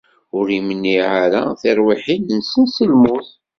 Ur 0.37 0.47
imniɛ 0.57 1.07
ara 1.25 1.41
tirwiḥin-nsen 1.61 2.65
si 2.73 2.85
lmut. 2.91 3.29